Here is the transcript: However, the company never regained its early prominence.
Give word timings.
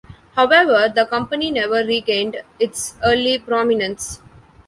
However, 0.33 0.89
the 0.95 1.05
company 1.05 1.51
never 1.51 1.83
regained 1.85 2.41
its 2.57 2.95
early 3.03 3.37
prominence. 3.37 4.19